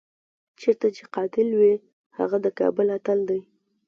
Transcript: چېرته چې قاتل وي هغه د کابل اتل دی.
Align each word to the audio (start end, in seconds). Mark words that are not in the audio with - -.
چېرته 0.59 0.87
چې 0.95 1.03
قاتل 1.15 1.49
وي 1.59 1.73
هغه 2.17 2.37
د 2.45 2.47
کابل 2.59 2.87
اتل 2.97 3.19
دی. 3.29 3.41